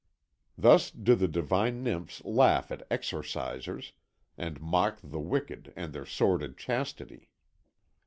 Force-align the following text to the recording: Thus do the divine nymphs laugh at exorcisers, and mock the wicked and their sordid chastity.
Thus 0.57 0.89
do 0.89 1.13
the 1.13 1.27
divine 1.27 1.83
nymphs 1.83 2.25
laugh 2.25 2.71
at 2.71 2.89
exorcisers, 2.89 3.91
and 4.35 4.59
mock 4.59 4.97
the 5.03 5.19
wicked 5.19 5.71
and 5.77 5.93
their 5.93 6.07
sordid 6.07 6.57
chastity. 6.57 7.29